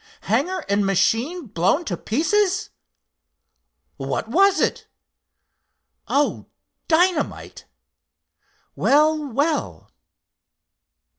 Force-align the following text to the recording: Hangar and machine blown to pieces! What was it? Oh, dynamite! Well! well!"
Hangar 0.21 0.65
and 0.67 0.83
machine 0.83 1.45
blown 1.45 1.85
to 1.85 1.95
pieces! 1.95 2.71
What 3.97 4.27
was 4.27 4.59
it? 4.59 4.87
Oh, 6.07 6.47
dynamite! 6.87 7.67
Well! 8.75 9.23
well!" 9.31 9.91